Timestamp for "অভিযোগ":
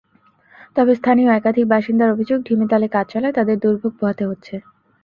2.15-2.39